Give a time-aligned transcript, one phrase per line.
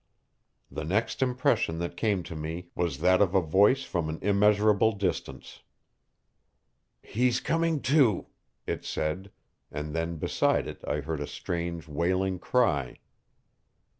[0.71, 4.93] The next impression that came to me was that of a voice from an immeasurable
[4.93, 5.61] distance.
[7.03, 8.25] "He's coming to,"
[8.65, 9.29] it said;
[9.69, 12.97] and then beside it I heard a strange wailing cry.